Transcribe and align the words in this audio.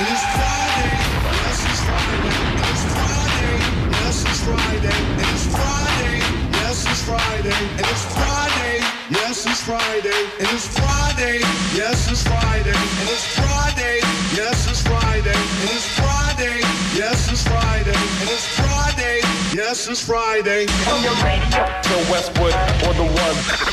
it's 0.00 0.24
Friday. 0.34 0.90
Yes, 1.22 1.60
it's 1.70 1.82
Friday, 1.86 2.34
it's 2.66 2.84
Friday. 2.90 3.54
Yes, 3.94 4.26
it's 4.26 4.42
Friday, 4.42 4.98
it's 5.22 5.46
Friday. 5.54 6.18
Yes, 6.50 6.82
it's 6.90 7.02
Friday, 7.06 7.54
and 7.78 7.86
it's 7.86 8.04
Friday. 8.10 8.82
Yes, 9.10 9.46
it's 9.46 9.62
Friday, 9.62 10.18
and 10.34 10.50
it's 10.50 10.66
Friday. 10.74 11.38
Yes, 11.78 12.10
it's 12.10 12.22
Friday, 12.26 12.74
and 12.74 13.08
it's 13.08 13.26
Friday. 13.38 14.00
Yes, 14.34 14.66
it's 14.66 14.82
Friday, 14.82 15.38
and 15.62 15.70
it's 15.70 15.86
Friday. 15.94 16.58
Yes, 16.98 17.30
it's 17.30 17.42
Friday, 17.46 17.94
and 17.94 18.28
it's 18.34 18.46
Friday. 18.58 19.20
Yes, 19.54 19.86
it's 19.86 20.02
Friday. 20.02 20.66
On 20.90 21.02
your 21.02 21.14
radio. 21.22 21.62
To 21.62 21.94
Westwood 22.10 22.54
or 22.82 22.94
the 22.94 23.06
one. 23.14 23.63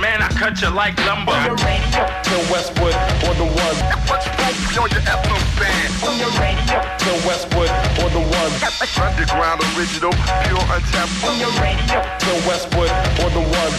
Man, 0.00 0.20
I 0.20 0.28
cut 0.36 0.60
you 0.60 0.70
like 0.70 0.98
lumber. 1.06 1.32
On 1.32 1.44
your 1.46 1.56
radio. 1.64 2.02
To 2.04 2.36
Westwood 2.52 2.96
or 3.24 3.34
the 3.40 3.48
one. 3.48 3.78
What's 4.10 4.26
funky 4.36 4.76
on 4.76 4.90
your 4.90 5.04
FM 5.06 5.42
band? 5.56 5.90
On 6.04 6.14
your 6.18 6.32
radio. 6.36 6.78
To 6.82 7.10
Westwood 7.24 7.70
or 8.02 8.08
the 8.10 8.20
one. 8.20 8.52
Underground 9.00 9.60
original, 9.76 10.12
pure 10.44 10.64
untapped. 10.68 11.24
On 11.24 11.38
your 11.38 11.54
radio. 11.62 11.98
To 12.04 12.32
Westwood 12.44 12.92
or 13.22 13.30
the 13.32 13.44
one. 13.44 13.74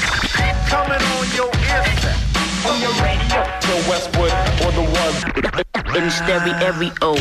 Coming 0.72 1.04
on 1.14 1.26
your 1.36 1.52
ear. 1.52 1.84
On 2.66 2.78
your 2.82 2.96
radio. 3.04 3.42
To 3.46 3.74
Westwood 3.86 4.34
or 4.66 4.72
the 4.74 4.86
one. 4.88 5.16
In 5.96 6.10
stereo. 6.10 7.16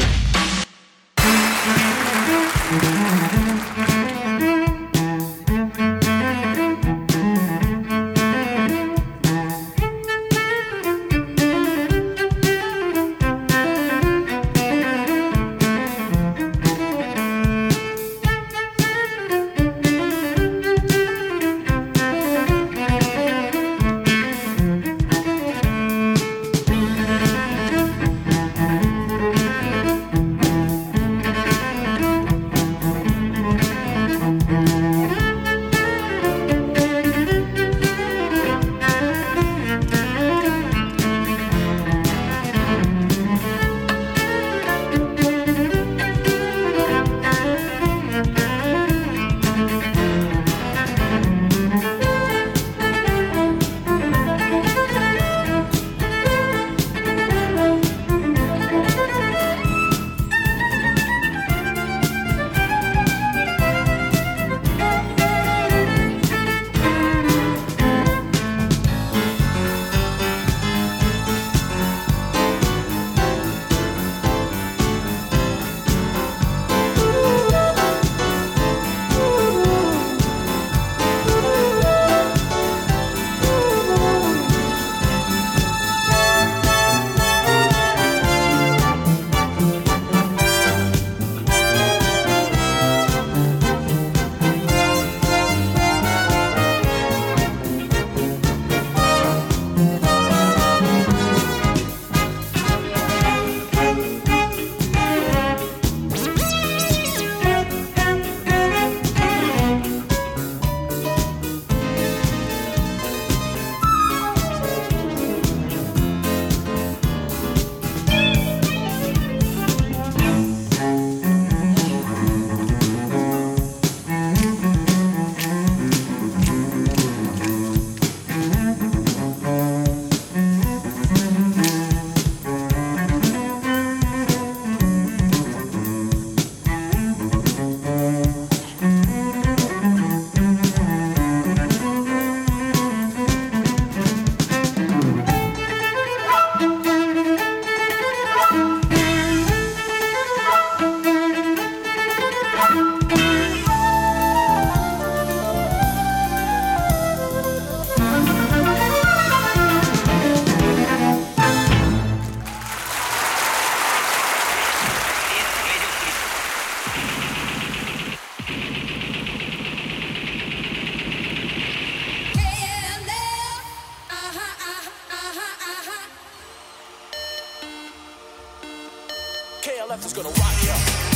KLF 179.64 180.04
is 180.04 180.12
gonna 180.12 180.28
rock 180.28 180.62
you. 180.62 181.13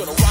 gonna 0.00 0.12
rock. 0.12 0.29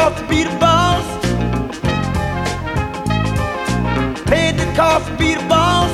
cost 0.00 0.16
to 0.22 0.28
be 0.28 0.44
the 0.44 0.56
boss. 0.58 1.06
Paid 4.24 4.56
the 4.56 4.72
cost 4.74 5.06
to 5.08 5.16
be 5.18 5.34
the 5.34 5.46
boss. 5.46 5.92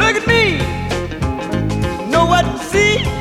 Look 0.00 0.16
at 0.20 0.26
me. 0.26 0.44
Know 2.10 2.24
what 2.24 2.44
to 2.44 2.58
see? 2.72 3.11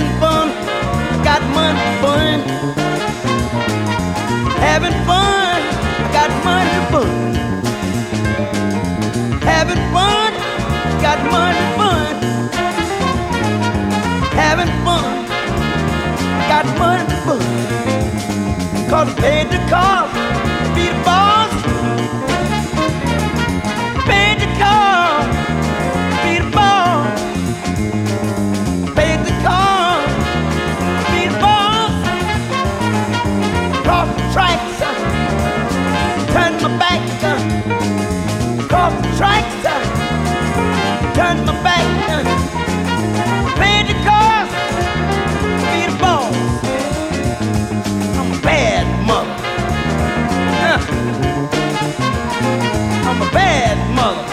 having 0.00 0.20
fun, 0.20 0.48
got 1.24 1.42
money 1.54 1.78
to 1.78 1.94
burn. 2.02 2.40
Having 4.58 4.96
fun, 5.06 5.60
got 6.12 6.30
money 6.44 6.70
to 6.70 6.84
burn. 6.92 7.34
Having 9.42 9.82
fun, 9.92 10.32
got 11.02 11.18
money 11.30 11.64
to. 11.76 12.16
Having 14.42 14.72
fun, 14.84 15.26
got 16.48 16.66
money 16.78 17.04
to 17.10 17.16
burn. 17.26 17.44
Cause 18.88 19.08
I 19.08 19.20
paid 19.20 19.46
the 19.50 19.58
cost, 19.68 20.14
be 20.74 20.88
the 20.88 21.04
ball. 21.04 21.19
5만원 54.00 54.29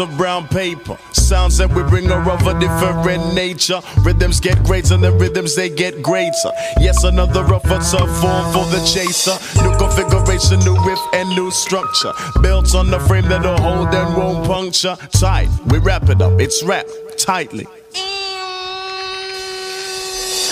of 0.00 0.16
brown 0.16 0.46
paper. 0.48 0.96
Sounds 1.12 1.56
that 1.58 1.72
we 1.72 1.82
bring 1.84 2.10
are 2.10 2.30
of 2.30 2.46
a 2.46 2.58
different 2.58 3.34
nature. 3.34 3.80
Rhythms 4.02 4.40
get 4.40 4.62
greater, 4.64 4.94
and 4.94 5.02
the 5.02 5.12
rhythms 5.12 5.54
they 5.54 5.68
get 5.68 6.02
greater. 6.02 6.50
Yes, 6.78 7.04
another 7.04 7.44
rougher 7.44 7.78
tough 7.78 8.10
form 8.20 8.52
for 8.52 8.64
the 8.70 8.82
chaser. 8.84 9.36
New 9.62 9.76
configuration, 9.76 10.60
new 10.60 10.76
riff, 10.86 11.00
and 11.12 11.28
new 11.30 11.50
structure. 11.50 12.12
Built 12.42 12.74
on 12.74 12.90
the 12.90 13.00
frame 13.00 13.28
that'll 13.28 13.58
hold 13.58 13.94
and 13.94 14.16
won't 14.16 14.46
puncture. 14.46 14.96
Tight, 15.12 15.48
we 15.66 15.78
wrap 15.78 16.08
it 16.08 16.20
up, 16.22 16.40
it's 16.40 16.62
wrapped 16.62 16.90
tightly. 17.18 17.66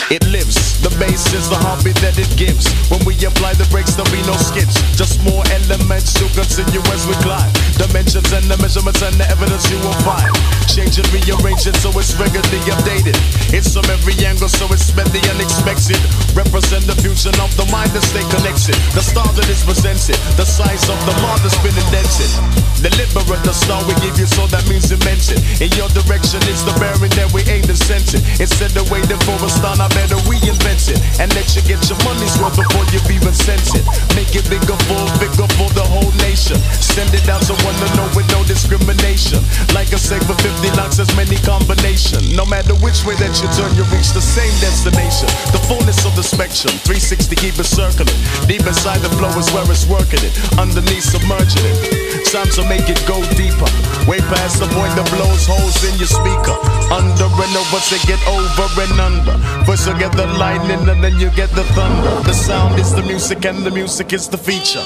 It 0.07 0.23
lives, 0.31 0.79
the 0.87 0.93
bass 1.03 1.35
is 1.35 1.51
the 1.51 1.59
hobby 1.59 1.91
that 1.99 2.15
it 2.15 2.31
gives. 2.39 2.71
When 2.87 3.03
we 3.03 3.19
apply 3.27 3.59
the 3.59 3.67
brakes, 3.75 3.99
there'll 3.99 4.07
be 4.15 4.23
no 4.23 4.39
skips. 4.39 4.79
Just 4.95 5.19
more 5.27 5.43
elements 5.51 6.15
to 6.23 6.31
continue 6.31 6.79
as 6.95 7.11
we 7.11 7.19
climb. 7.27 7.51
Dimensions 7.75 8.31
and 8.31 8.47
the 8.47 8.55
measurements 8.63 9.03
and 9.03 9.19
the 9.19 9.27
evidence 9.27 9.67
you 9.67 9.83
will 9.83 9.99
find. 10.07 10.31
Change 10.71 11.03
and 11.03 11.09
rearrange 11.11 11.67
it 11.67 11.75
so 11.83 11.91
it's 11.99 12.15
regularly 12.15 12.63
updated. 12.71 13.19
It's 13.51 13.75
from 13.75 13.83
every 13.91 14.15
angle, 14.23 14.47
so 14.47 14.71
it's 14.71 14.95
meant 14.95 15.11
the 15.11 15.19
unexpected. 15.27 15.99
Represent 16.39 16.87
the 16.87 16.95
fusion 17.03 17.35
of 17.43 17.51
the 17.59 17.67
mind 17.75 17.91
and 17.91 18.05
stay 18.07 18.23
connected. 18.31 18.79
The 18.95 19.03
star 19.03 19.27
that 19.27 19.51
is 19.51 19.67
presented, 19.67 20.23
the 20.39 20.47
size 20.47 20.87
of 20.87 21.03
the 21.03 21.19
mark 21.19 21.43
that's 21.43 21.59
been 21.67 21.75
indented. 21.75 22.31
Deliberate, 22.79 23.43
the 23.43 23.51
star 23.51 23.83
we 23.91 23.99
give 24.07 24.15
you, 24.23 24.31
so 24.31 24.47
that 24.55 24.63
means 24.71 24.87
dimension. 24.87 25.43
In 25.59 25.75
your 25.75 25.91
direction, 25.91 26.39
it's 26.47 26.63
the 26.63 26.79
bearing 26.79 27.11
that 27.19 27.27
we 27.35 27.43
aim 27.51 27.67
to 27.67 27.75
sense 27.75 28.15
it. 28.15 28.23
Instead 28.39 28.71
of 28.79 28.87
waiting 28.87 29.19
for 29.27 29.35
a 29.43 29.51
star, 29.51 29.75
now 29.75 29.91
better 29.97 30.21
reinvent 30.29 30.93
it. 30.93 31.01
And 31.17 31.33
let 31.33 31.49
you 31.57 31.65
get 31.65 31.81
your 31.89 31.97
money's 32.05 32.37
worth 32.37 32.61
before 32.61 32.85
you've 32.93 33.09
even 33.09 33.33
sent 33.33 33.65
it. 33.73 33.85
Make 34.13 34.37
it 34.37 34.45
bigger 34.53 34.77
for, 34.85 35.01
bigger 35.17 35.49
for 35.57 35.73
the 35.73 35.87
whole 35.89 36.13
nation. 36.21 36.61
Send 36.77 37.17
it 37.17 37.25
out 37.33 37.41
to 37.49 37.57
one 37.65 37.77
to 37.81 37.89
know 37.97 38.05
with 38.13 38.29
no 38.29 38.45
discrimination. 38.45 39.41
Like 39.73 39.89
I 39.97 39.99
say, 39.99 40.21
for 40.29 40.37
50 40.37 40.77
locks, 40.77 41.01
there's 41.01 41.13
many 41.17 41.41
combination. 41.41 42.21
No 42.37 42.45
matter 42.45 42.77
which 42.85 43.09
way 43.09 43.17
that 43.17 43.33
you 43.41 43.49
turn, 43.57 43.73
you 43.73 43.89
reach 43.89 44.13
the 44.13 44.21
same 44.21 44.53
destination. 44.61 45.33
The 45.57 45.63
fullness 45.65 46.05
of 46.05 46.13
the 46.13 46.23
spectrum, 46.23 46.77
360 46.85 47.33
keep 47.41 47.57
it 47.57 47.65
circling. 47.65 48.21
Deep 48.45 48.69
inside 48.69 49.01
the 49.01 49.13
flow 49.17 49.33
is 49.41 49.49
where 49.57 49.65
it's 49.73 49.89
working 49.89 50.21
it. 50.21 50.37
Underneath 50.61 51.09
submerging 51.09 51.65
it. 51.65 52.29
Time 52.29 52.51
to 52.59 52.63
make 52.69 52.91
it 52.93 53.01
go 53.09 53.17
deeper. 53.39 53.71
Way 54.05 54.21
past 54.29 54.61
the 54.61 54.69
point 54.77 54.93
that 54.99 55.09
blows 55.15 55.49
holes 55.49 55.81
in 55.89 55.97
your 55.97 56.11
speaker. 56.11 56.57
Under 56.93 57.27
and 57.47 57.55
over 57.57 57.79
to 57.79 57.97
get 58.07 58.21
over 58.27 58.67
and 58.83 58.99
under. 59.01 59.37
First 59.65 59.86
you 59.87 59.99
get 59.99 60.17
the 60.17 60.27
lightning 60.39 60.89
and 60.89 61.03
then 61.03 61.15
you 61.21 61.31
get 61.31 61.51
the 61.51 61.63
thunder. 61.79 62.11
The 62.27 62.33
sound 62.33 62.81
is 62.81 62.93
the 62.93 63.03
music 63.03 63.45
and 63.45 63.63
the 63.63 63.71
music 63.71 64.13
is 64.13 64.27
the 64.27 64.37
feature. 64.37 64.83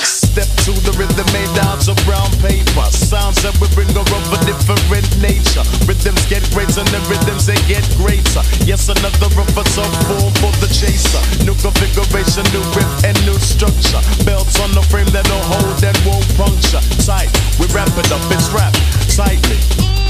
Step 0.00 0.48
to 0.64 0.72
the 0.88 0.94
rhythm 0.96 1.28
made 1.36 1.56
out 1.68 1.84
of 1.84 1.96
brown 2.08 2.30
paper. 2.40 2.86
Sounds 2.88 3.36
that 3.44 3.52
we 3.60 3.68
bring 3.76 3.90
are 3.92 4.08
of 4.08 4.32
a 4.32 4.38
different 4.48 5.04
nature. 5.20 5.60
Rhythms 5.84 6.24
get 6.32 6.40
greater 6.56 6.80
and 6.80 6.88
the 6.88 7.02
rhythms 7.12 7.44
they 7.44 7.60
get 7.68 7.84
greater. 8.00 8.40
Yes, 8.64 8.88
another 8.88 9.28
of 9.28 9.52
a 9.52 9.64
tough 9.76 9.92
form 10.08 10.32
for 10.40 10.52
the 10.64 10.70
chaser. 10.72 11.20
New 11.44 11.58
configuration, 11.60 12.48
new 12.54 12.64
riff 12.72 12.92
and 13.04 13.16
new 13.28 13.36
structure. 13.36 14.00
Belts 14.24 14.56
on 14.56 14.72
the 14.72 14.84
frame 14.88 15.10
that'll 15.12 15.44
hold 15.52 15.84
and 15.84 15.98
won't 16.08 16.24
puncture. 16.40 16.80
Tight, 17.04 17.28
we 17.60 17.68
wrap 17.76 17.92
it 18.00 18.08
up, 18.08 18.24
it's 18.32 18.48
wrapped 18.56 18.80
tightly. 19.12 20.09